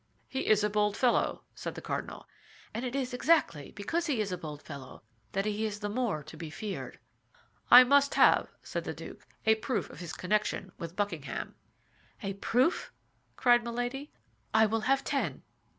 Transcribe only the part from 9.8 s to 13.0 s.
of his connection with Buckingham." "A proof?"